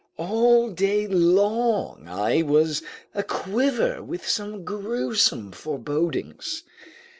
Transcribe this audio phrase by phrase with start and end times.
[0.17, 2.81] All day long I was
[3.13, 4.25] aquiver with
[4.65, 6.63] gruesome forebodings.